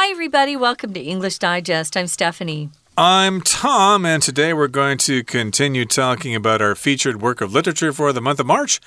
[0.00, 0.54] Hi, everybody.
[0.54, 1.96] Welcome to English Digest.
[1.96, 2.70] I'm Stephanie.
[2.96, 7.92] I'm Tom, and today we're going to continue talking about our featured work of literature
[7.92, 8.78] for the month of March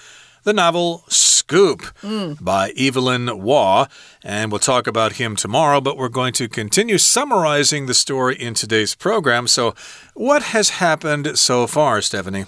[0.43, 2.41] the novel Scoop mm.
[2.41, 3.87] by Evelyn Waugh.
[4.23, 8.53] And we'll talk about him tomorrow, but we're going to continue summarizing the story in
[8.53, 9.47] today's program.
[9.47, 9.75] So,
[10.13, 12.45] what has happened so far, Stephanie?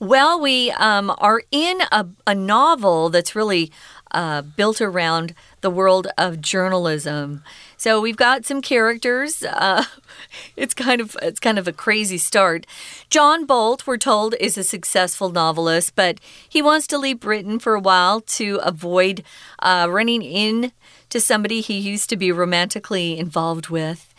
[0.00, 3.70] Well, we um, are in a, a novel that's really
[4.10, 7.42] uh, built around the world of journalism.
[7.82, 9.42] So we've got some characters.
[9.42, 9.82] Uh,
[10.56, 12.64] it's kind of it's kind of a crazy start.
[13.10, 17.74] John Boot, we're told, is a successful novelist, but he wants to leave Britain for
[17.74, 19.24] a while to avoid
[19.58, 20.70] uh, running in
[21.08, 24.14] to somebody he used to be romantically involved with.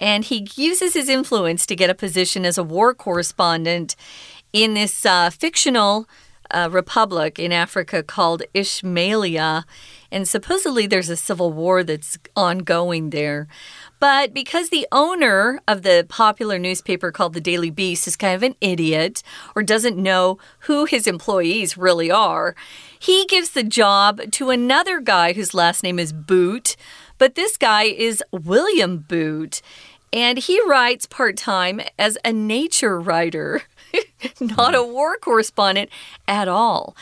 [0.00, 3.94] And he uses his influence to get a position as a war correspondent
[4.52, 6.08] in this uh, fictional
[6.54, 9.64] uh, republic in Africa called Ishmaelia.
[10.10, 13.48] And supposedly there's a civil war that's ongoing there.
[13.98, 18.42] But because the owner of the popular newspaper called the Daily Beast is kind of
[18.42, 19.22] an idiot
[19.56, 22.54] or doesn't know who his employees really are,
[22.98, 26.76] he gives the job to another guy whose last name is Boot.
[27.18, 29.62] But this guy is William Boot.
[30.12, 33.62] And he writes part time as a nature writer,
[34.40, 35.90] not a war correspondent
[36.26, 36.96] at all.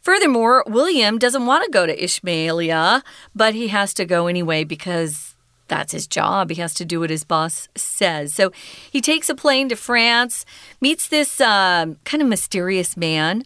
[0.00, 3.02] Furthermore, William doesn't want to go to Ishmaelia,
[3.34, 5.34] but he has to go anyway because
[5.68, 6.50] that's his job.
[6.50, 8.32] He has to do what his boss says.
[8.32, 8.52] So
[8.90, 10.44] he takes a plane to France,
[10.80, 13.42] meets this uh, kind of mysterious man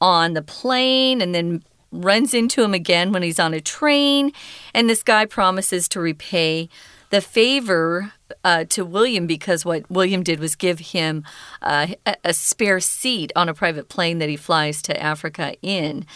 [0.00, 4.32] on the plane, and then runs into him again when he's on a train.
[4.72, 6.68] And this guy promises to repay
[7.10, 11.24] the favor uh, to William because what William did was give him
[11.62, 16.06] uh, a, a spare seat on a private plane that he flies to Africa in.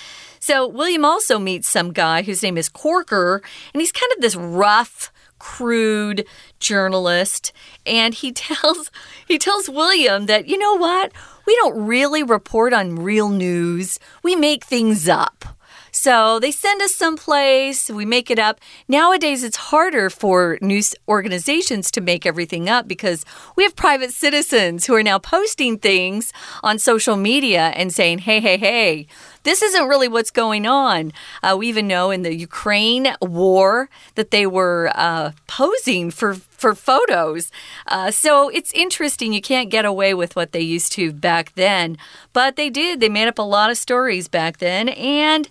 [0.41, 4.37] So William also meets some guy whose name is Corker, and he's kind of this
[4.37, 6.27] rough crude
[6.61, 7.53] journalist.
[7.87, 8.91] And he tells
[9.27, 11.13] he tells William that you know what?
[11.47, 13.99] We don't really report on real news.
[14.23, 15.58] We make things up
[15.99, 18.61] so they send us someplace, we make it up.
[18.87, 23.25] Nowadays, it's harder for news organizations to make everything up because
[23.57, 26.33] we have private citizens who are now posting things
[26.63, 29.09] on social media and saying, hey, hey, hey,
[29.43, 31.13] this isn't really what's going on.
[31.43, 36.75] Uh, we even know in the Ukraine war that they were uh, posing for for
[36.75, 37.53] photos.
[37.87, 39.33] Uh, so it's interesting.
[39.33, 41.97] You can't get away with what they used to back then,
[42.33, 42.99] but they did.
[42.99, 44.89] They made up a lot of stories back then.
[44.89, 45.49] And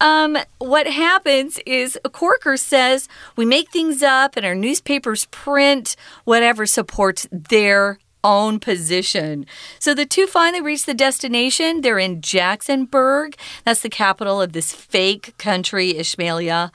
[0.00, 6.66] um, what happens is Corker says we make things up and our newspapers print whatever
[6.66, 9.46] supports their own position.
[9.78, 11.82] So the two finally reach the destination.
[11.82, 13.34] They're in Jacksonburg.
[13.64, 16.70] That's the capital of this fake country, Ishmaelia.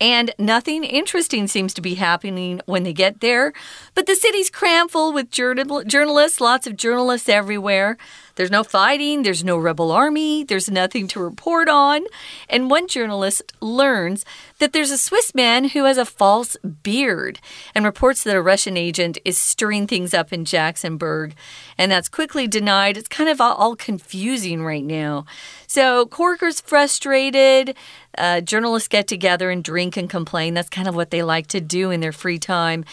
[0.00, 3.52] And nothing interesting seems to be happening when they get there.
[3.94, 7.98] But the city's crammed full with journal journalists, lots of journalists everywhere.
[8.36, 12.04] There's no fighting, there's no rebel army, there's nothing to report on.
[12.48, 14.24] And one journalist learns
[14.58, 17.40] that there's a Swiss man who has a false beard
[17.74, 21.32] and reports that a Russian agent is stirring things up in Jacksonburg.
[21.76, 22.96] And that's quickly denied.
[22.96, 25.26] It's kind of all confusing right now.
[25.66, 27.76] So Corker's frustrated.
[28.20, 30.52] Uh, journalists get together and drink and complain.
[30.52, 32.84] That's kind of what they like to do in their free time.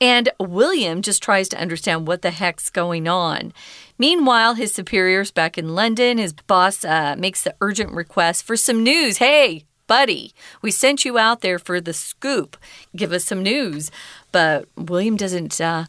[0.00, 3.52] And William just tries to understand what the heck's going on.
[3.98, 8.84] Meanwhile, his superiors back in London, his boss uh, makes the urgent request for some
[8.84, 9.16] news.
[9.16, 10.32] Hey, buddy,
[10.62, 12.56] we sent you out there for the scoop.
[12.94, 13.90] Give us some news.
[14.32, 15.86] But William doesn't uh,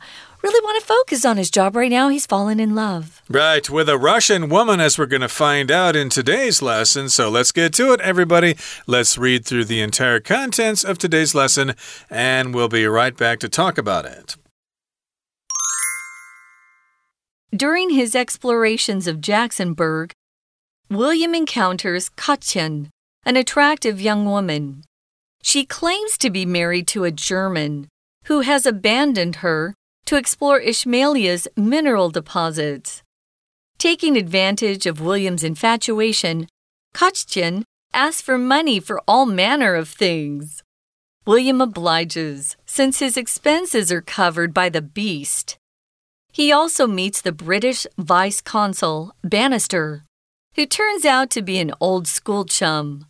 [0.47, 2.07] really want to focus on his job right now.
[2.07, 3.21] He's fallen in love.
[3.29, 7.09] Right, with a Russian woman, as we're going to find out in today's lesson.
[7.09, 8.55] So let's get to it, everybody.
[8.85, 11.75] Let's read through the entire contents of today's lesson,
[12.09, 14.37] and we'll be right back to talk about it.
[17.51, 20.11] During his explorations of Jacksonburg,
[20.89, 22.89] William encounters Kätchen,
[23.25, 24.83] an attractive young woman.
[25.41, 27.87] She claims to be married to a German
[28.25, 29.73] who has abandoned her
[30.07, 33.03] to explore Ishmaelia's mineral deposits.
[33.77, 36.47] Taking advantage of William's infatuation,
[36.95, 37.63] Kätchen
[37.93, 40.63] asks for money for all manner of things.
[41.25, 45.57] William obliges, since his expenses are covered by the beast.
[46.31, 50.03] He also meets the British vice consul, Bannister,
[50.55, 53.07] who turns out to be an old school chum.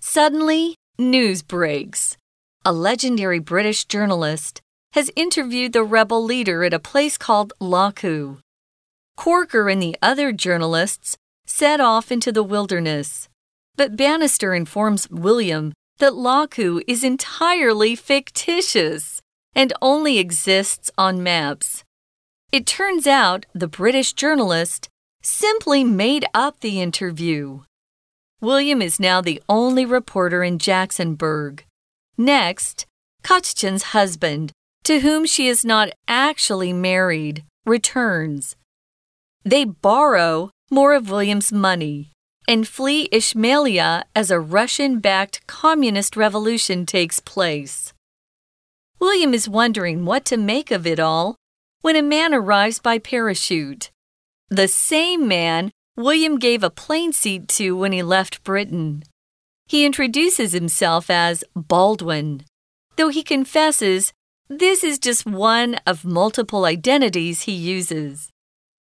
[0.00, 2.16] Suddenly, news breaks.
[2.64, 4.63] A legendary British journalist
[4.94, 8.38] has interviewed the rebel leader at a place called Laku.
[9.16, 13.28] Corker and the other journalists set off into the wilderness,
[13.76, 19.20] but Bannister informs William that Laku is entirely fictitious.
[19.56, 21.84] and only exists on maps.
[22.50, 24.88] It turns out the British journalist
[25.22, 27.60] simply made up the interview.
[28.40, 31.60] William is now the only reporter in Jacksonburg.
[32.18, 32.86] Next,
[33.22, 34.52] Kätchen's husband,
[34.84, 38.56] to whom she is not actually married, returns.
[39.44, 42.12] They borrow more of William's money
[42.46, 47.92] and flee Ishmaelia as a Russian backed communist revolution takes place.
[49.00, 51.36] William is wondering what to make of it all
[51.80, 53.90] when a man arrives by parachute.
[54.48, 59.04] The same man William gave a plane seat to when he left Britain.
[59.66, 62.44] He introduces himself as Baldwin,
[62.96, 64.12] though he confesses
[64.58, 68.30] this is just one of multiple identities he uses.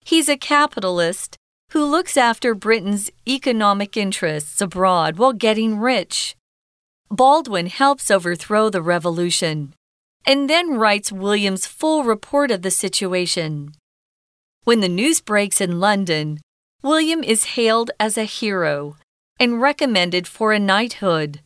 [0.04, 1.36] He's a capitalist
[1.72, 6.34] who looks after Britain's economic interests abroad while getting rich.
[7.10, 9.74] Baldwin helps overthrow the revolution
[10.26, 13.72] and then writes William's full report of the situation.
[14.64, 16.40] When the news breaks in London,
[16.82, 18.96] William is hailed as a hero
[19.40, 21.40] and recommended for a knighthood.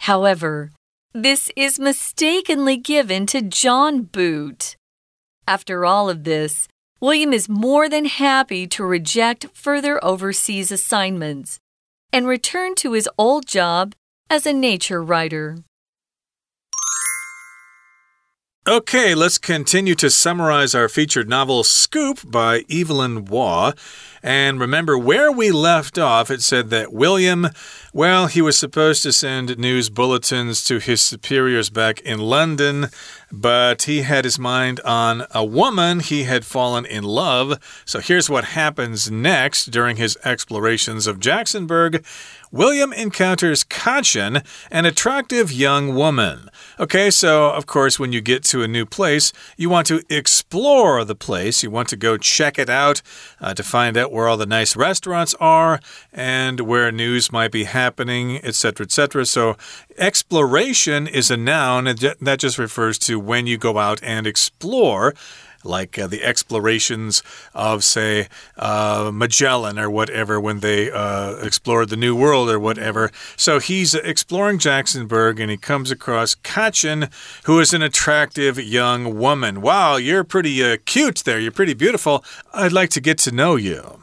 [0.00, 0.70] However,
[1.12, 4.76] this is mistakenly given to John Boot.
[5.46, 6.68] After all of this,
[7.00, 11.58] William is more than happy to reject further overseas assignments
[12.12, 13.94] and return to his old job
[14.28, 15.58] as a nature writer.
[18.68, 23.72] Okay, let's continue to summarize our featured novel Scoop by Evelyn Waugh.
[24.22, 27.48] And remember where we left off, it said that William,
[27.94, 32.88] well, he was supposed to send news bulletins to his superiors back in London,
[33.32, 37.58] but he had his mind on a woman he had fallen in love.
[37.84, 42.04] So here's what happens next during his explorations of Jacksonburg.
[42.52, 46.50] William encounters Kätchen, an attractive young woman.
[46.80, 51.04] Okay, so of course, when you get to a new place, you want to explore
[51.04, 51.62] the place.
[51.62, 53.02] You want to go check it out
[53.40, 55.78] uh, to find out where all the nice restaurants are
[56.12, 59.26] and where news might be happening, etc., etc.
[59.26, 59.56] So,
[59.96, 65.14] exploration is a noun that just refers to when you go out and explore
[65.64, 67.22] like uh, the explorations
[67.54, 73.10] of, say, uh, Magellan or whatever when they uh, explored the New World or whatever.
[73.36, 77.10] So he's exploring Jacksonburg and he comes across Kätchen,
[77.44, 79.60] who is an attractive young woman.
[79.60, 81.38] Wow, you're pretty uh, cute there.
[81.38, 82.24] You're pretty beautiful.
[82.54, 84.00] I'd like to get to know you.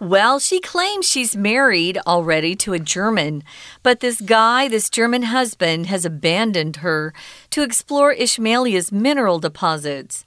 [0.00, 3.42] Well, she claims she's married already to a German,
[3.82, 7.14] but this guy, this German husband, has abandoned her
[7.48, 10.26] to explore Ishmaelia's mineral deposits.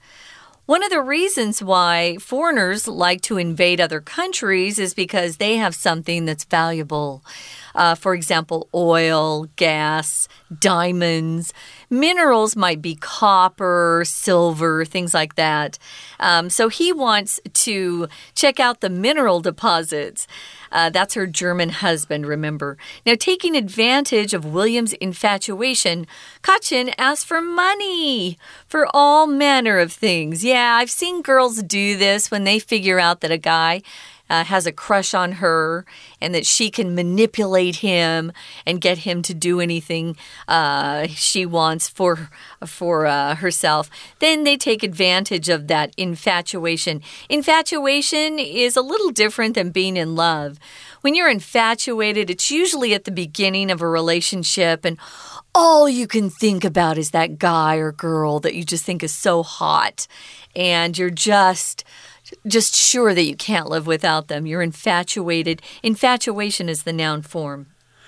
[0.66, 5.74] One of the reasons why foreigners like to invade other countries is because they have
[5.74, 7.24] something that's valuable.
[7.74, 10.28] Uh, for example, oil, gas,
[10.58, 11.52] diamonds.
[11.88, 15.78] Minerals might be copper, silver, things like that.
[16.18, 20.26] Um, so he wants to check out the mineral deposits.
[20.72, 22.76] Uh, that's her German husband, remember.
[23.04, 26.06] Now, taking advantage of William's infatuation,
[26.42, 28.38] Kätchen asks for money
[28.68, 30.44] for all manner of things.
[30.44, 33.82] Yeah, I've seen girls do this when they figure out that a guy
[34.30, 35.84] uh, has a crush on her
[36.20, 38.32] and that she can manipulate him
[38.64, 40.16] and get him to do anything
[40.48, 42.30] uh, she wants for
[42.64, 43.90] for uh, herself,
[44.20, 47.02] then they take advantage of that infatuation.
[47.28, 50.58] Infatuation is a little different than being in love.
[51.00, 54.98] When you're infatuated, it's usually at the beginning of a relationship and
[55.54, 59.14] all you can think about is that guy or girl that you just think is
[59.14, 60.06] so hot
[60.54, 61.84] and you're just
[62.46, 64.46] just sure that you can't live without them.
[64.46, 65.62] You're infatuated.
[65.82, 67.66] Infatuation is the noun form.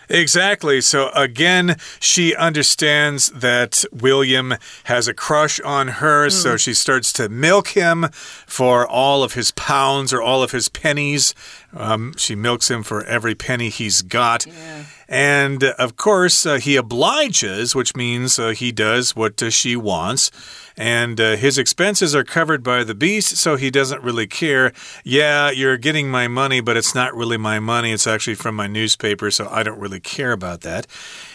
[0.08, 0.80] Exactly.
[0.80, 6.32] So again, she understands that William has a crush on her, mm.
[6.32, 8.08] so she starts to milk him
[8.46, 11.34] for all of his pounds or all of his pennies.
[11.72, 14.46] Um, she milks him for every penny he's got.
[14.46, 14.84] Yeah.
[15.08, 20.30] And of course, uh, he obliges, which means uh, he does what uh, she wants.
[20.82, 24.72] And uh, his expenses are covered by the beast, so he doesn't really care.
[25.04, 27.92] Yeah, you're getting my money, but it's not really my money.
[27.92, 30.88] It's actually from my newspaper, so I don't really care about that.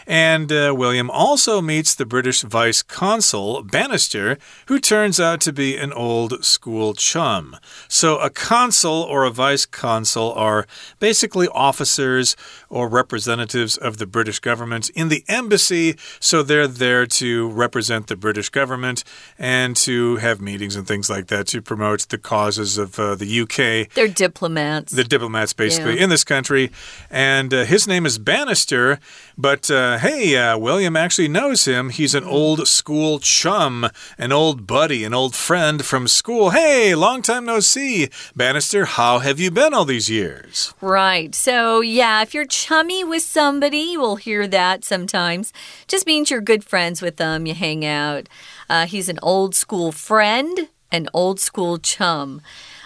[0.10, 4.38] And uh, William also meets the British vice consul, Bannister,
[4.68, 7.58] who turns out to be an old school chum.
[7.90, 10.66] So a consul or a vice consul are
[11.00, 12.38] basically officers
[12.70, 15.98] or representatives of the British government in the embassy.
[16.22, 19.04] So they're there to represent the British government
[19.38, 23.42] and to have meetings and things like that to promote the causes of uh, the
[23.42, 23.94] UK.
[23.94, 24.94] They're diplomats.
[24.94, 26.04] The diplomats, basically, Yeah.
[26.04, 26.72] in this country.
[27.12, 29.00] And uh, his name is Bannister.
[29.38, 31.90] But uh, hey, uh, William actually knows him.
[31.90, 36.52] He's an old school chum, an old buddy, an old friend from school.
[36.52, 38.10] Hey, long time no see.
[38.36, 40.74] Bannister, how have you been all these years?
[40.82, 41.34] Right.
[41.34, 45.54] So, yeah, if you're chummy with somebody, you will hear that sometimes.
[45.88, 48.28] Just means you're good friends with them, you hang out.
[48.70, 52.42] Uh, he's an old school friend, an old school chum.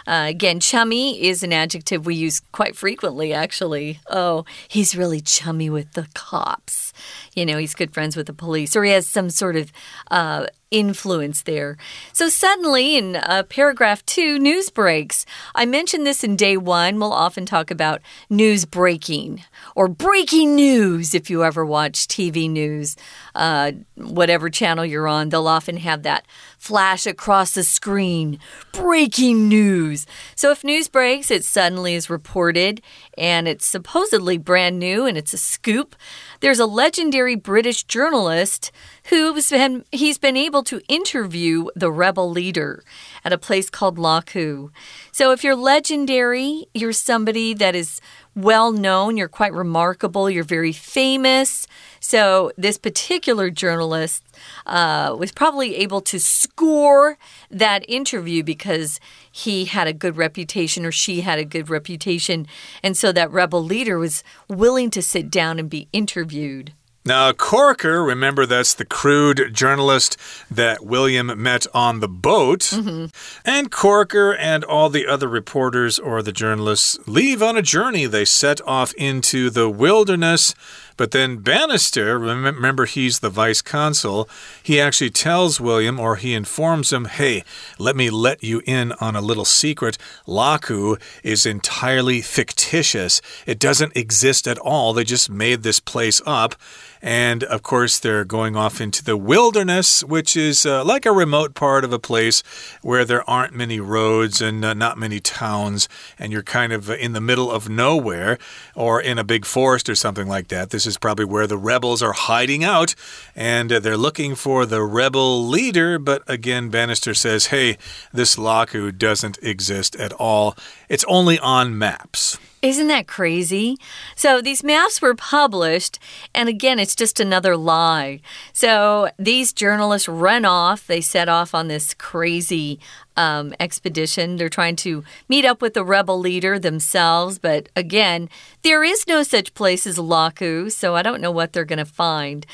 [0.07, 3.99] Uh, again, chummy is an adjective we use quite frequently, actually.
[4.09, 6.90] Oh, he's really chummy with the cops.
[7.35, 9.71] You know, he's good friends with the police, or he has some sort of
[10.09, 11.77] uh, influence there.
[12.13, 15.25] So suddenly, in uh, paragraph two, news breaks.
[15.53, 16.97] I mentioned this in day one.
[16.97, 19.43] We'll often talk about news breaking
[19.75, 22.95] or breaking news if you ever watch TV news,
[23.35, 26.25] uh, whatever channel you're on, they'll often have that
[26.57, 28.39] flash across the screen
[28.71, 30.05] breaking news.
[30.35, 32.81] So if news breaks, it suddenly is reported
[33.17, 35.95] and it's supposedly brand new and it's a scoop.
[36.39, 38.71] There's a legendary British journalist
[39.05, 42.83] who's been he's been able to interview the rebel leader
[43.23, 44.69] at a place called Laku.
[45.11, 48.01] So if you're legendary, you're somebody that is
[48.35, 51.67] well known, you're quite remarkable, you're very famous.
[51.99, 54.23] So this particular journalist
[54.65, 57.17] uh, was probably able to score
[57.49, 58.99] that interview because
[59.31, 62.47] he had a good reputation or she had a good reputation.
[62.81, 66.73] And so that rebel leader was willing to sit down and be interviewed.
[67.03, 70.17] Now, Corker, remember that's the crude journalist
[70.51, 72.59] that William met on the boat.
[72.59, 73.05] Mm-hmm.
[73.43, 78.05] And Corker and all the other reporters or the journalists leave on a journey.
[78.05, 80.53] They set off into the wilderness.
[80.95, 84.29] But then Bannister, remember he's the vice consul,
[84.61, 87.43] he actually tells William or he informs him, hey,
[87.79, 89.97] let me let you in on a little secret.
[90.27, 94.93] Laku is entirely fictitious, it doesn't exist at all.
[94.93, 96.53] They just made this place up.
[97.01, 101.55] And of course, they're going off into the wilderness, which is uh, like a remote
[101.55, 102.43] part of a place
[102.81, 105.89] where there aren't many roads and uh, not many towns,
[106.19, 108.37] and you're kind of in the middle of nowhere
[108.75, 110.69] or in a big forest or something like that.
[110.69, 112.93] This is probably where the rebels are hiding out,
[113.35, 115.97] and uh, they're looking for the rebel leader.
[115.97, 117.77] But again, Bannister says, hey,
[118.13, 120.55] this Laku doesn't exist at all,
[120.87, 122.37] it's only on maps.
[122.61, 123.77] Isn't that crazy?
[124.15, 125.97] So these maps were published,
[126.35, 128.21] and again, it's just another lie.
[128.53, 130.85] So these journalists run off.
[130.85, 132.79] They set off on this crazy
[133.17, 134.35] um, expedition.
[134.35, 138.29] They're trying to meet up with the rebel leader themselves, but again,
[138.61, 141.85] there is no such place as Laku, so I don't know what they're going to
[141.85, 142.45] find.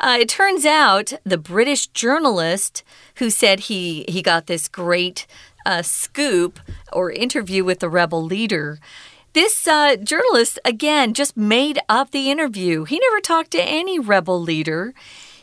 [0.00, 2.82] Uh, it turns out the British journalist
[3.16, 5.26] who said he he got this great
[5.64, 6.58] uh, scoop
[6.92, 8.78] or interview with the rebel leader.
[9.32, 12.84] This uh, journalist, again, just made up the interview.
[12.84, 14.92] He never talked to any rebel leader.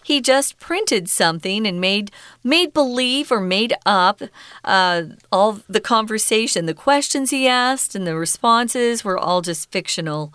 [0.03, 2.11] He just printed something and made
[2.43, 4.21] made believe or made up
[4.63, 6.65] uh, all the conversation.
[6.65, 10.33] The questions he asked and the responses were all just fictional.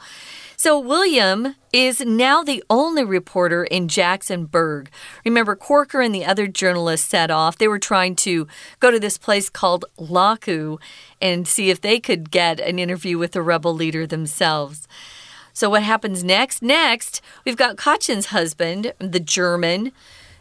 [0.64, 4.86] So William is now the only reporter in Jacksonburg.
[5.22, 7.58] Remember, Corker and the other journalists set off.
[7.58, 8.48] They were trying to
[8.80, 10.78] go to this place called Laku
[11.20, 14.88] and see if they could get an interview with the rebel leader themselves.
[15.52, 16.62] So what happens next?
[16.62, 19.92] Next, we've got Kätchen's husband, the German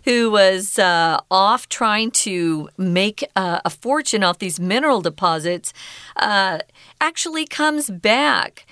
[0.05, 5.73] who was uh, off trying to make uh, a fortune off these mineral deposits,
[6.17, 6.59] uh,
[6.99, 8.65] actually comes back.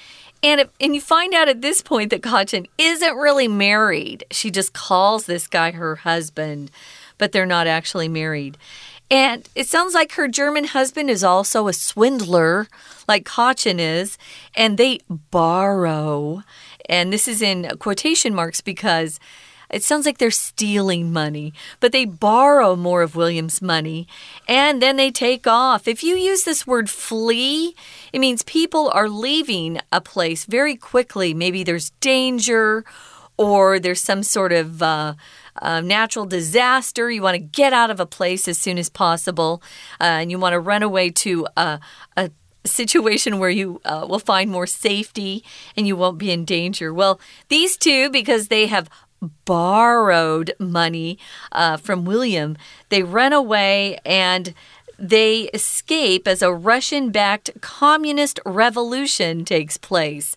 [0.43, 4.25] And, and you find out at this point that Kätchen isn't really married.
[4.31, 6.71] She just calls this guy her husband,
[7.17, 8.57] but they're not actually married.
[9.12, 12.67] And it sounds like her German husband is also a swindler,
[13.07, 14.17] like Kätchen is,
[14.55, 16.43] and they borrow.
[16.88, 19.19] And this is in quotation marks because
[19.72, 24.08] it sounds like they're stealing money, but they borrow more of William's money
[24.48, 25.88] and then they take off.
[25.88, 27.75] If you use this word flee,
[28.12, 31.34] it means people are leaving a place very quickly.
[31.34, 32.84] Maybe there's danger
[33.38, 35.16] or there's some sort of uh,
[35.56, 37.10] uh, natural disaster.
[37.10, 39.63] You want to get out of a place as soon as possible
[40.00, 41.80] uh, and you want to run away to a,
[42.18, 42.30] a
[42.66, 45.44] situation where you uh, will find more safety
[45.75, 46.94] and you won't be in danger.
[46.94, 48.90] Well, these two, because they have
[49.46, 51.18] borrowed money
[51.51, 52.58] uh, from William,
[52.90, 54.54] they run away and
[54.98, 60.36] they escape as a Russian backed communist revolution takes place.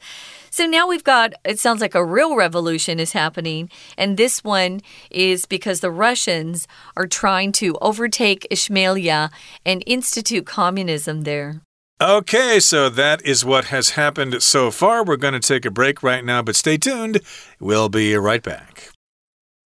[0.51, 3.69] So now we've got, it sounds like a real revolution is happening.
[3.99, 9.31] And this one is because the Russians are trying to overtake Ishmaelia
[9.67, 11.61] and institute communism there.
[12.02, 15.04] Okay, so that is what has happened so far.
[15.04, 17.22] We're going to take a break right now, but stay tuned.
[17.60, 18.94] We'll be right back.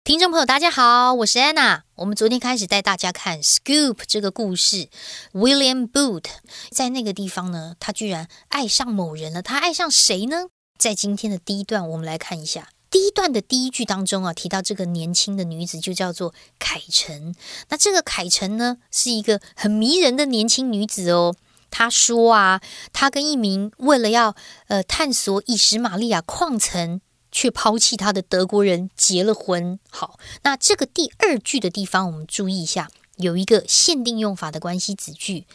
[0.05, 1.83] 听众朋友，大家好，我是安娜。
[1.97, 4.89] 我们昨天开始带大家看《Scoop》这个故事。
[5.33, 6.27] William Booth
[6.71, 9.43] 在那个地方呢，他居然爱上某人了。
[9.43, 10.47] 他爱上谁呢？
[10.79, 17.35] 在今天的第一段，我们来看一下第一段的第一句当中啊，提到这个年轻的女子就叫做凯晨。
[17.69, 21.35] 那这个凯晨呢，是一个很迷人的年轻女子哦。
[21.70, 22.62] 他说啊，
[22.94, 24.36] 他跟一名为了要
[24.68, 29.80] 呃探索以实玛利亚矿层却抛弃他的德国人结了婚。
[29.90, 35.46] 好，那这个第二句的地方，我们注意一下，有一个限定用法的关系子句，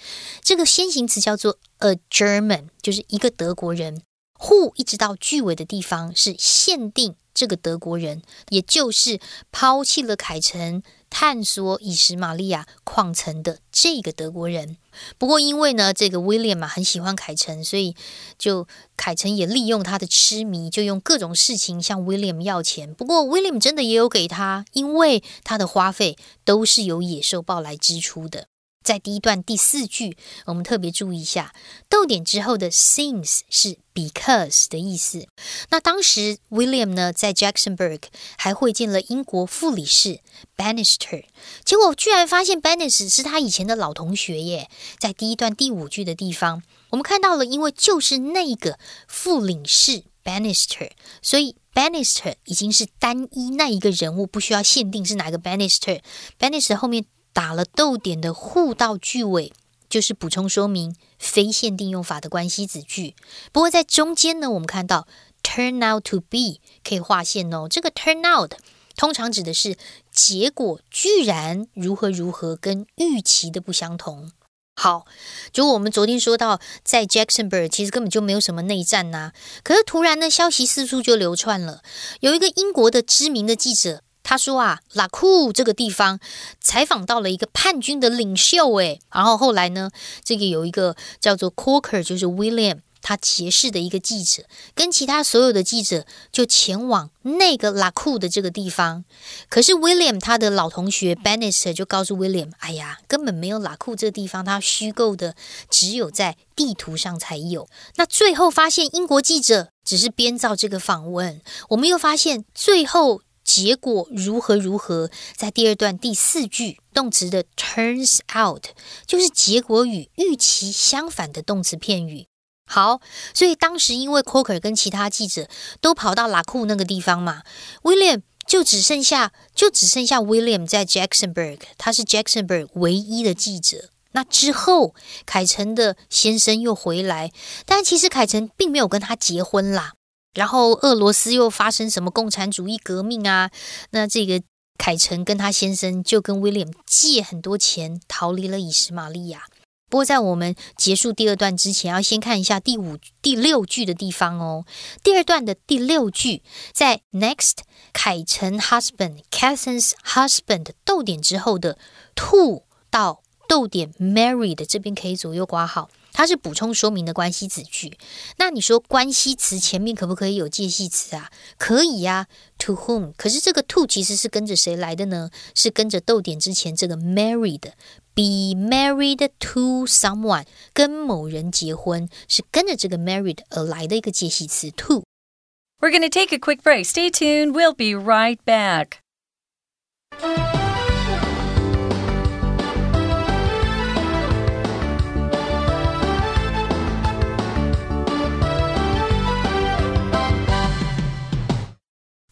[0.43, 4.03] 这个先行词叫做 a German，就是一个德国人。
[4.41, 9.21] who 一直到句尾的地方是限定这个德国人，也就是
[9.53, 14.79] 抛弃了凯城探索以实玛利亚矿层的这个德国人。
[15.19, 17.95] 不过因为呢，这个威廉嘛很喜欢凯城，所以
[18.39, 22.95] 就凯城也利用他的痴迷，就用各种事情向威廉要钱。
[22.95, 28.47] 不过威廉真的也有给他，因为他的花费都是由野兽报来支出的。
[28.83, 31.55] 在第一段第四句，我们特别注意一下，
[31.89, 35.29] 逗点之后的 since 是 because 的意思。
[35.69, 38.05] 那当时 William 呢，在 Jacksonburg
[38.39, 40.21] 还会见了英国副理事
[40.57, 41.25] Bannister，
[41.63, 44.71] 结果居然发现 Bannister 是他以前的老同学耶。
[44.99, 56.01] 在第一段第五句的地方，我们看到了，因为就是那个副领事 Bannister，所以 Bannister 已经是单一那一个人物，不需要限定是哪个 Bannister。
[56.39, 57.05] Bannister 后面。
[57.33, 59.53] 打了逗点的互到句尾，
[59.89, 63.15] 就是补充说明非限定用法的关系子句。
[63.53, 65.07] 不过在中间呢，我们看到
[65.43, 67.67] turn out to be 可以划线哦。
[67.69, 68.55] 这个 turn out
[68.97, 69.77] 通常指的是
[70.13, 74.33] 结果居然如何如何，跟预期的不相同。
[74.75, 75.05] 好，
[75.53, 79.33] 就我们昨天说到，在 Jacksonburg 其实根本就没有什么内战呐，
[79.63, 81.83] 可是突然呢，消息四处就流窜了，
[82.21, 84.03] 有一个英国的知名的记者。
[84.23, 86.21] 他说啊，拉库这个地方
[86.61, 89.91] 采访到了一个叛军的领袖，诶，然后后来呢，
[90.23, 99.05] 这个有一个叫做 Corker，就是 William，他结识的一个记者，跟其他所有的记者就前往那个拉库的这个地方。
[99.49, 105.35] 可是 William 他的老同学 Bannister 就告诉 William，哎呀，根本没有拉库这个地方，他虚构的，
[105.71, 107.69] 只有在地图上才有。
[107.97, 113.23] 那最后发现英国记者只是编造这个访问，我们又发现最后。
[113.53, 115.11] 结果如何如何？
[115.35, 118.67] 在第二段第四句动词的 turns out
[119.05, 122.27] 就是结果与预期相反的动词片语。
[122.65, 123.01] 好，
[123.35, 125.49] 所以当时因为 Coker 跟其他记者
[125.81, 127.43] 都跑到拉库那个地方嘛
[127.83, 133.91] ，William 就只剩下就只剩下 William 在 Jacksonburg，他是 Jacksonburg 唯一的记者。
[134.13, 134.95] 那之后，
[135.27, 137.33] 凯城的先生又回来，
[137.67, 139.95] 但其实凯城并没有跟他结婚啦。
[140.35, 143.51] 然后俄罗斯又发生什么共产主义革命啊？
[143.91, 144.43] 那这个
[144.79, 149.45] 凯臣跟他先生就跟威廉借很多钱逃离了以实玛利亚。
[149.89, 154.65] 不过在我们结束第二段之前，要先看一下第五、第六句的地方哦。
[155.03, 157.55] 第二段的第六句在 next
[157.93, 161.77] 凯臣 husband Catherine's husband 逗点之后的
[162.15, 165.91] to 到逗点 married 这边可以左右挂号。
[166.20, 167.98] 它是补充说明的关系子句，
[168.38, 171.30] 那你说关系词前面可不可以有介系词啊？
[171.58, 173.12] 可以呀，to whom。
[173.18, 175.30] 可是这个 to 其实是跟着谁来的呢？
[175.54, 186.86] 是跟着逗点之前这个 married，be married to someone，跟某人结婚，是跟着这个 married 而来的一个介系词 to。We're going to take a quick break.
[186.86, 187.52] Stay tuned.
[187.52, 189.00] We'll be right back.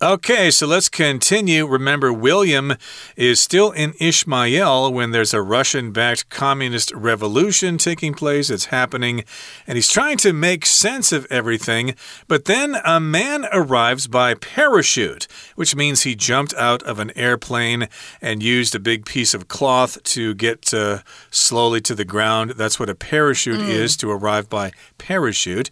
[0.09, 1.66] Okay, so let's continue.
[1.66, 2.77] Remember, William
[3.14, 8.49] is still in Ishmael when there's a Russian backed communist revolution taking place.
[8.49, 9.25] It's happening,
[9.66, 11.94] and he's trying to make sense of everything.
[12.27, 17.87] But then a man arrives by parachute, which means he jumped out of an airplane
[18.23, 22.53] and used a big piece of cloth to get uh, slowly to the ground.
[22.53, 23.68] That's what a parachute mm.
[23.68, 25.68] is to arrive by parachute.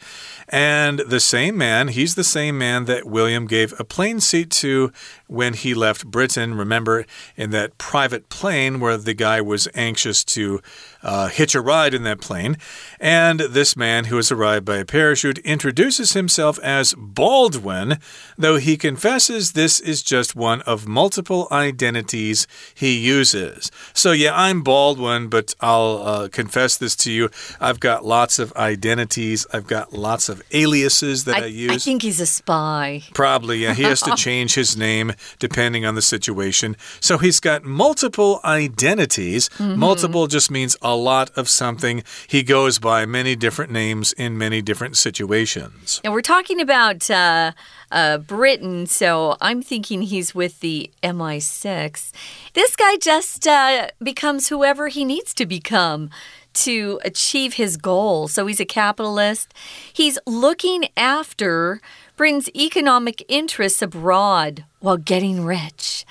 [0.49, 4.93] And the same man, he's the same man that William gave a plane seat to
[5.27, 6.55] when he left Britain.
[6.55, 7.05] Remember,
[7.37, 10.61] in that private plane where the guy was anxious to
[11.03, 12.57] uh, hitch a ride in that plane.
[12.99, 17.99] And this man, who has arrived by a parachute, introduces himself as Baldwin,
[18.37, 23.71] though he confesses this is just one of multiple identities he uses.
[23.95, 27.31] So, yeah, I'm Baldwin, but I'll uh, confess this to you.
[27.61, 31.71] I've got lots of identities, I've got lots of aliases that I, I use.
[31.71, 33.03] I think he's a spy.
[33.15, 33.75] Probably, yeah.
[33.75, 36.77] He has to change his name depending on the situation.
[37.01, 39.51] So, he's got multiple identities.
[39.59, 39.77] Mm -hmm.
[39.77, 42.03] Multiple just means a lot of something.
[42.29, 46.01] He goes by many different names in many different situations.
[46.05, 47.53] And we're talking about uh,
[47.91, 52.13] uh, Britain, so I'm thinking he's with the MI6.
[52.55, 56.11] This guy just uh, becomes whoever he needs to become
[56.55, 58.29] to achieve his goal.
[58.29, 59.53] So he's a capitalist.
[59.93, 61.81] He's looking after
[62.17, 66.05] Britain's economic interests abroad while getting rich.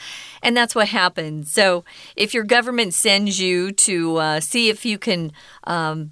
[0.43, 1.51] And that's what happens.
[1.51, 1.83] So
[2.15, 5.31] if your government sends you to uh, see if you can,
[5.63, 6.11] um,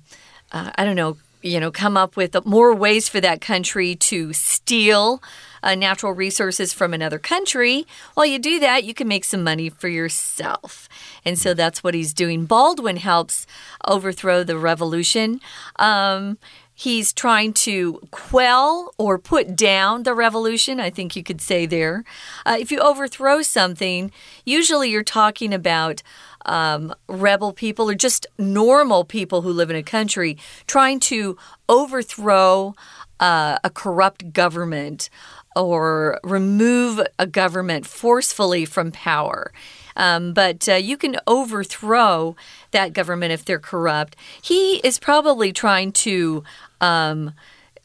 [0.51, 4.33] uh, I don't know, you know, come up with more ways for that country to
[4.33, 5.21] steal
[5.61, 7.85] uh, natural resources from another country.
[8.13, 10.89] While you do that, you can make some money for yourself.
[11.25, 12.45] And so that's what he's doing.
[12.45, 13.47] Baldwin helps
[13.85, 15.39] overthrow the revolution.
[15.77, 16.37] Um,
[16.75, 22.03] He's trying to quell or put down the revolution, I think you could say there.
[22.45, 24.11] Uh, if you overthrow something,
[24.45, 26.01] usually you're talking about
[26.45, 31.37] um, rebel people or just normal people who live in a country trying to
[31.69, 32.75] overthrow
[33.19, 35.09] uh, a corrupt government
[35.55, 39.51] or remove a government forcefully from power.
[39.95, 42.35] Um, but uh, you can overthrow
[42.71, 44.15] that government if they're corrupt.
[44.41, 46.43] He is probably trying to.
[46.81, 47.33] Um,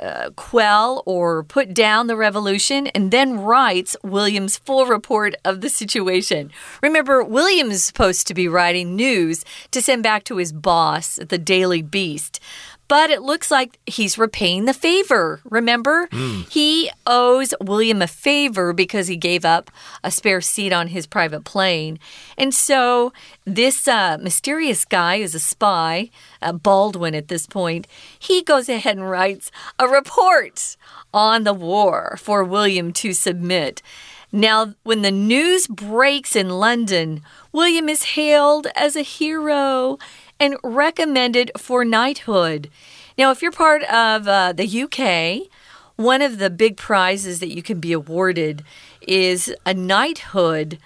[0.00, 5.68] uh, quell or put down the revolution and then writes William's full report of the
[5.68, 6.52] situation.
[6.82, 11.30] Remember, William is supposed to be writing news to send back to his boss, at
[11.30, 12.38] the Daily Beast
[12.88, 15.40] but it looks like he's repaying the favor.
[15.44, 16.08] Remember?
[16.08, 16.50] Mm.
[16.50, 19.70] He owes William a favor because he gave up
[20.02, 21.98] a spare seat on his private plane.
[22.36, 23.12] And so
[23.44, 27.86] this uh, mysterious guy is a spy, uh, Baldwin at this point.
[28.18, 30.76] He goes ahead and writes a report
[31.12, 33.82] on the war for William to submit.
[34.30, 39.98] Now, when the news breaks in London, William is hailed as a hero
[40.40, 42.70] and recommended for knighthood.
[43.16, 45.50] Now, if you're part of uh, the UK,
[45.96, 48.62] one of the big prizes that you can be awarded
[49.00, 50.78] is a knighthood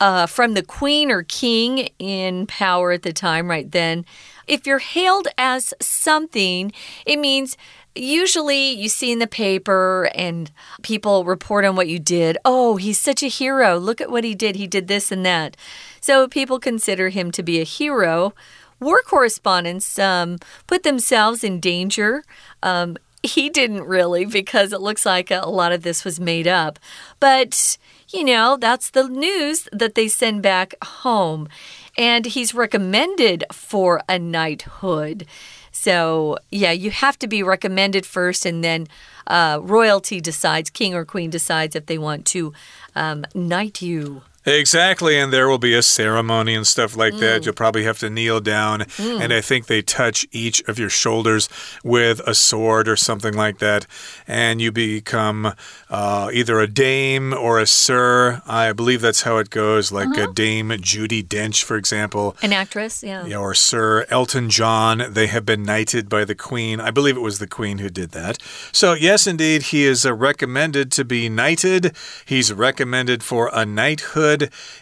[0.00, 4.04] uh, from the queen or king in power at the time, right then.
[4.46, 6.72] If you're hailed as something,
[7.04, 7.56] it means
[7.94, 10.50] usually you see in the paper and
[10.82, 12.38] people report on what you did.
[12.44, 13.78] Oh, he's such a hero.
[13.78, 14.56] Look at what he did.
[14.56, 15.56] He did this and that.
[16.00, 18.34] So people consider him to be a hero
[18.80, 22.24] war correspondents um, put themselves in danger.
[22.62, 26.78] Um, he didn't really, because it looks like a, lot of this was made up.
[27.18, 27.76] But,
[28.10, 31.48] you know, that's the news that they send back home.
[31.96, 35.26] And he's recommended for a knighthood.
[35.72, 38.86] So, yeah, you have to be recommended first, and then
[39.26, 42.52] uh, royalty decides, king or queen decides if they want to
[42.94, 44.22] um, knight you.
[44.46, 47.20] Exactly, and there will be a ceremony and stuff like mm.
[47.20, 47.44] that.
[47.44, 49.20] You'll probably have to kneel down, mm.
[49.20, 51.48] and I think they touch each of your shoulders
[51.84, 53.86] with a sword or something like that,
[54.26, 55.54] and you become
[55.90, 58.40] uh, either a dame or a sir.
[58.46, 60.30] I believe that's how it goes, like uh -huh.
[60.30, 62.36] a Dame Judi Dench, for example.
[62.42, 63.26] An actress, yeah.
[63.26, 63.40] yeah.
[63.40, 65.12] Or Sir Elton John.
[65.12, 66.80] They have been knighted by the Queen.
[66.80, 68.38] I believe it was the Queen who did that.
[68.72, 71.96] So, yes, indeed, he is uh, recommended to be knighted.
[72.24, 74.27] He's recommended for a knighthood.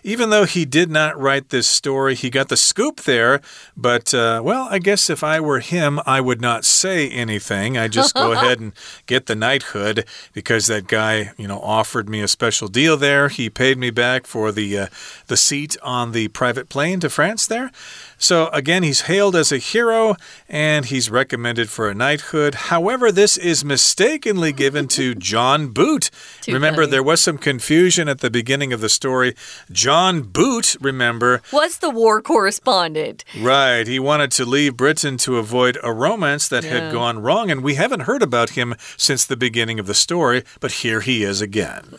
[0.02, 3.40] Even though he did not write this story, he got the scoop there.
[3.76, 7.76] But, uh, well, I guess if I were him, I would not say anything.
[7.76, 8.72] I just go ahead and
[9.06, 13.28] get the knighthood because that guy, you know, offered me a special deal there.
[13.28, 14.86] He paid me back for the uh,
[15.26, 17.70] the seat on the private plane to France there.
[18.18, 20.16] So, again, he's hailed as a hero
[20.48, 22.54] and he's recommended for a knighthood.
[22.54, 26.10] However, this is mistakenly given to John Boot.
[26.48, 26.92] remember, funny.
[26.92, 29.35] there was some confusion at the beginning of the story.
[29.70, 33.24] John Boot, remember, was the war correspondent.
[33.38, 33.86] Right.
[33.86, 36.70] He wanted to leave Britain to avoid a romance that yeah.
[36.70, 40.42] had gone wrong, and we haven't heard about him since the beginning of the story,
[40.60, 41.98] but here he is again.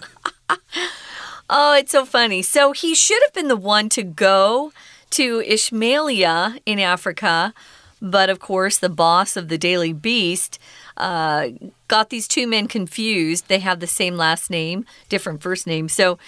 [1.50, 2.42] oh, it's so funny.
[2.42, 4.72] So, he should have been the one to go
[5.12, 7.54] to Ishmaelia in Africa.
[8.02, 10.60] But of course, the boss of the Daily Beast
[10.98, 11.50] uh,
[11.88, 13.48] got these two men confused.
[13.48, 15.90] They have the same last name, different first name.
[15.90, 16.20] So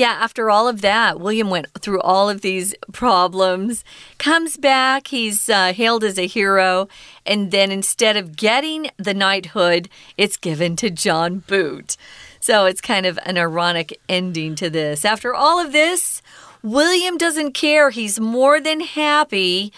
[0.00, 3.84] Yeah, after all of that, William went through all of these problems,
[4.16, 6.88] comes back, he's uh, hailed as a hero,
[7.26, 11.98] and then instead of getting the knighthood, it's given to John Boot.
[12.40, 15.04] So it's kind of an ironic ending to this.
[15.04, 16.22] After all of this,
[16.62, 17.90] William doesn't care.
[17.90, 19.70] He's more than happy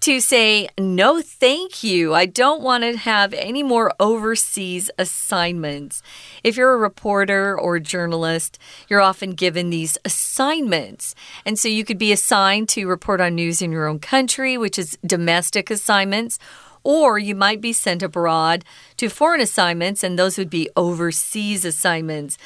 [0.00, 2.14] to say, no, thank you.
[2.14, 6.02] I don't want to have any more overseas assignments.
[6.44, 11.14] If you're a reporter or a journalist, you're often given these assignments.
[11.44, 14.78] And so you could be assigned to report on news in your own country, which
[14.78, 16.38] is domestic assignments.
[16.84, 18.64] Or you might be sent abroad
[18.98, 22.38] to foreign assignments, and those would be overseas assignments.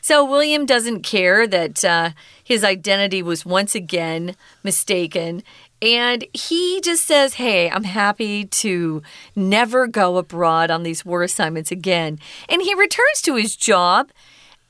[0.00, 2.10] So William doesn't care that uh,
[2.42, 5.42] his identity was once again mistaken.
[5.84, 9.02] And he just says, Hey, I'm happy to
[9.36, 12.18] never go abroad on these war assignments again.
[12.48, 14.10] And he returns to his job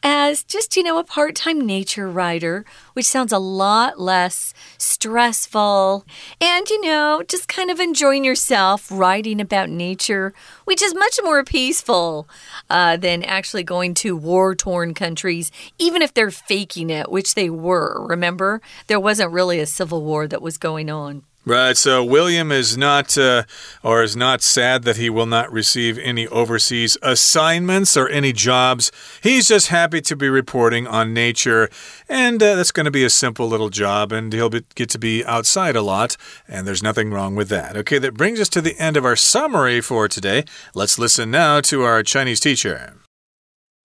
[0.04, 6.04] as just, you know, a part time nature writer, which sounds a lot less stressful.
[6.40, 10.34] And, you know, just kind of enjoying yourself writing about nature,
[10.66, 12.28] which is much more peaceful
[12.68, 17.48] uh, than actually going to war torn countries, even if they're faking it, which they
[17.48, 18.06] were.
[18.06, 21.22] Remember, there wasn't really a civil war that was going on.
[21.46, 21.76] Right.
[21.76, 23.42] So William is not, uh,
[23.82, 28.90] or is not sad that he will not receive any overseas assignments or any jobs.
[29.22, 31.68] He's just happy to be reporting on nature,
[32.08, 34.98] and uh, that's going to be a simple little job, and he'll be, get to
[34.98, 36.16] be outside a lot,
[36.48, 37.76] and there's nothing wrong with that.
[37.76, 40.44] Okay, that brings us to the end of our summary for today.
[40.74, 43.03] Let's listen now to our Chinese teacher.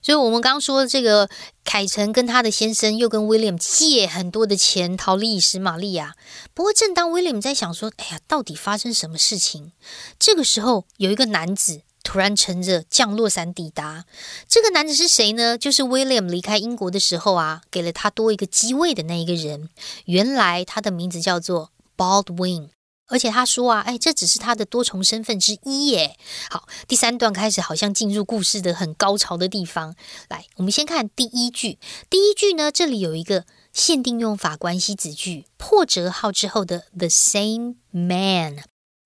[0.02, 1.30] 所以，我们刚刚说这个
[1.66, 6.16] 凯晨跟他的先生又跟威廉借很多的钱逃离以实玛利亚。
[6.54, 9.74] 不过，正当威廉在想说：“哎呀，到底发生什么事情？”
[10.18, 14.06] 这个时候，有一个男子突然乘着降落伞抵达。
[14.48, 15.58] 这个男子是谁呢？
[15.58, 19.70] 就是威廉离开英国的时候啊，给了他多一个机位的那一个人。
[20.06, 22.70] 原来他的名字叫做 Baldwin。
[23.10, 26.16] 而且他说啊，哎，这只是他的多重身份之一耶。
[26.50, 29.96] 好，第三段开始，好像进入故事的很高潮的地方。
[30.30, 31.80] 来，我们先看第一句。
[32.10, 38.64] 第一句呢，这里有一个限定用法关系子句，破折号之后的 the same man，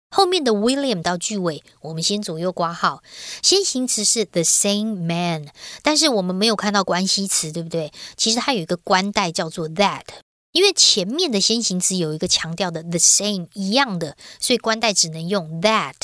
[0.10, 3.02] 后面的 William 到句尾，我们先左右挂号。
[3.42, 5.48] 先行词是 the same man，
[5.82, 7.92] 但是我们没有看到关系词，对不对？
[8.18, 10.04] 其实它有一个关代叫做 that。
[10.54, 15.96] 因为前面的先行词有一个强调的 the same 一样的，所以关代只能用 that。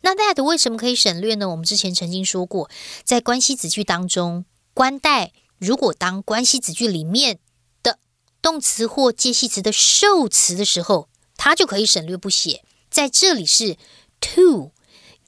[0.00, 1.48] 那 that 为什么可以省略呢？
[1.48, 2.70] 我们之前曾经说过，
[3.02, 7.40] 在关系子句当中，关代如果当关系子句里面
[7.82, 7.98] 的
[8.40, 12.62] 动词或介系词的受词的时候，它就可以省略不写。
[12.88, 13.76] 在这里是
[14.20, 14.70] to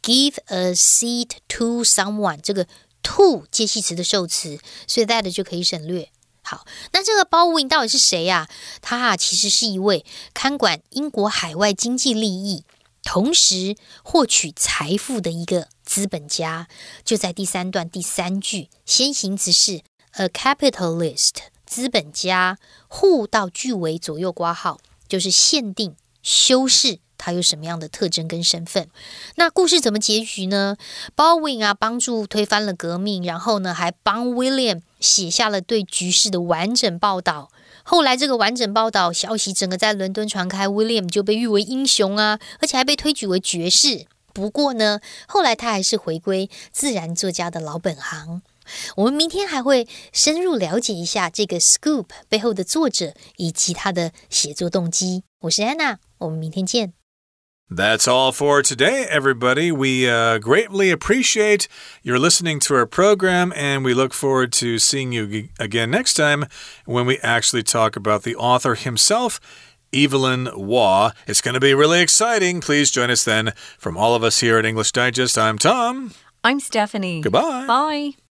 [0.01, 2.69] give a seat to someone 这个
[3.03, 6.11] to 介系词的受词，所以 that 就可以省略。
[6.51, 8.49] 好，那这个包务英到底是谁呀？
[8.81, 12.65] 他啊，其实是一位看管英国海外经济利益，
[13.03, 16.67] 同时获取财富的一个资本家。
[17.05, 19.83] 就在第三段第三句，先行词是
[20.13, 21.35] a capitalist，
[21.67, 22.59] 资本家。
[22.87, 27.01] 户到句尾左右挂号，就是限定修饰。
[27.19, 28.89] 他有什么样的特征跟身份？
[29.35, 30.77] 那故事怎么结局呢
[31.15, 37.51] ？Baldwin 啊，帮助推翻了革命，然后呢，还帮 William 写下了对局势的完整报道。
[37.83, 44.07] 后来这个完整报道消息整个在伦敦传开，William 就被誉为英雄啊，而且还被推举为爵士。
[44.33, 48.43] 不过呢，后来他还是回归自然作家的老本行。
[48.97, 55.25] 我们明天还会深入了解一下这个 Scoop 背后的作者以及他的写作动机。
[55.41, 56.98] 我是安娜我们明天见。
[57.71, 59.71] That's all for today, everybody.
[59.71, 61.69] We uh, greatly appreciate
[62.03, 66.47] your listening to our program, and we look forward to seeing you again next time
[66.87, 69.39] when we actually talk about the author himself.
[69.93, 71.13] Evelyn Waugh.
[71.27, 72.61] It's going to be really exciting.
[72.61, 73.53] Please join us then.
[73.79, 76.13] From all of us here at English Digest, I'm Tom.
[76.45, 77.21] I'm Stephanie.
[77.21, 77.67] Goodbye.
[77.67, 78.28] Bye.